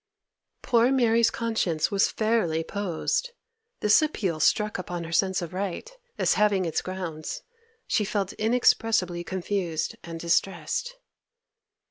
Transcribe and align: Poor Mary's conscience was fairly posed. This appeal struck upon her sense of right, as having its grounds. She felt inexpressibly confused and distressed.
Poor 0.63 0.91
Mary's 0.91 1.29
conscience 1.29 1.91
was 1.91 2.09
fairly 2.09 2.63
posed. 2.63 3.29
This 3.81 4.01
appeal 4.01 4.39
struck 4.39 4.79
upon 4.79 5.03
her 5.03 5.11
sense 5.11 5.43
of 5.43 5.53
right, 5.53 5.91
as 6.17 6.33
having 6.33 6.65
its 6.65 6.81
grounds. 6.81 7.43
She 7.85 8.03
felt 8.03 8.33
inexpressibly 8.33 9.23
confused 9.23 9.95
and 10.03 10.19
distressed. 10.19 10.95